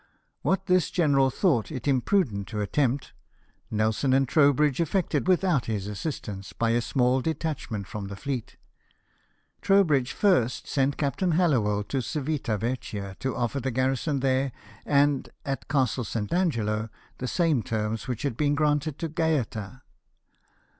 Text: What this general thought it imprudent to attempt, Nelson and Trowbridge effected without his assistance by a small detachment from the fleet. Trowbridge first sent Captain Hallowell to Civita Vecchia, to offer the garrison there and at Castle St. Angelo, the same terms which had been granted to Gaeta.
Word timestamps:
What 0.41 0.65
this 0.65 0.89
general 0.89 1.29
thought 1.29 1.71
it 1.71 1.87
imprudent 1.87 2.47
to 2.47 2.59
attempt, 2.59 3.13
Nelson 3.69 4.13
and 4.13 4.27
Trowbridge 4.27 4.81
effected 4.81 5.27
without 5.27 5.67
his 5.67 5.85
assistance 5.85 6.53
by 6.53 6.71
a 6.71 6.81
small 6.81 7.21
detachment 7.21 7.85
from 7.85 8.07
the 8.07 8.15
fleet. 8.15 8.57
Trowbridge 9.61 10.13
first 10.13 10.65
sent 10.67 10.97
Captain 10.97 11.33
Hallowell 11.33 11.83
to 11.83 12.01
Civita 12.01 12.57
Vecchia, 12.57 13.15
to 13.19 13.35
offer 13.35 13.59
the 13.59 13.69
garrison 13.69 14.21
there 14.21 14.51
and 14.87 15.29
at 15.45 15.67
Castle 15.69 16.03
St. 16.03 16.33
Angelo, 16.33 16.89
the 17.19 17.27
same 17.27 17.61
terms 17.61 18.07
which 18.07 18.23
had 18.23 18.35
been 18.35 18.55
granted 18.55 18.97
to 18.97 19.07
Gaeta. 19.07 19.83